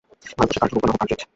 ভারতবর্ষে 0.37 0.59
কার্য 0.61 0.73
হোক 0.75 0.83
না 0.87 0.91
হোক, 0.91 0.97
কার্য 0.99 1.09
এদেশে। 1.13 1.25